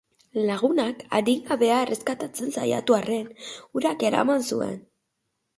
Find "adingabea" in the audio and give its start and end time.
1.17-1.75